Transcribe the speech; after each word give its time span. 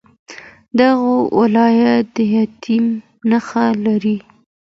د 0.77 0.79
غور 0.99 1.25
ولایت 1.39 2.05
د 2.15 2.17
لیتیم 2.31 2.85
نښې 3.29 3.67
لري. 3.85 4.17